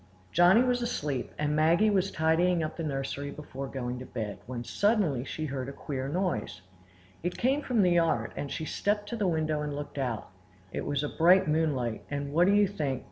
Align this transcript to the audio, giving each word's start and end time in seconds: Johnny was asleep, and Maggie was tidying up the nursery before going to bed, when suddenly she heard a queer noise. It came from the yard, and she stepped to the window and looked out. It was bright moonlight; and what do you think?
Johnny 0.31 0.63
was 0.63 0.81
asleep, 0.81 1.29
and 1.37 1.55
Maggie 1.55 1.91
was 1.91 2.09
tidying 2.09 2.63
up 2.63 2.75
the 2.75 2.81
nursery 2.83 3.29
before 3.29 3.67
going 3.67 3.99
to 3.99 4.05
bed, 4.07 4.39
when 4.47 4.63
suddenly 4.63 5.23
she 5.23 5.45
heard 5.45 5.69
a 5.69 5.71
queer 5.71 6.09
noise. 6.09 6.61
It 7.21 7.37
came 7.37 7.61
from 7.61 7.83
the 7.83 7.91
yard, 7.91 8.33
and 8.35 8.51
she 8.51 8.65
stepped 8.65 9.07
to 9.09 9.15
the 9.15 9.27
window 9.27 9.61
and 9.61 9.75
looked 9.75 9.99
out. 9.99 10.29
It 10.71 10.87
was 10.87 11.03
bright 11.19 11.47
moonlight; 11.47 12.03
and 12.09 12.33
what 12.33 12.47
do 12.47 12.55
you 12.55 12.65
think? 12.67 12.99